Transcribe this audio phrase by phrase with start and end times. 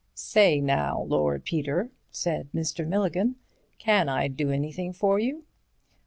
[0.15, 2.87] "Say now, Lord Peter," said Mr.
[2.87, 3.35] Milligan,
[3.77, 5.43] "can I do anything for you?"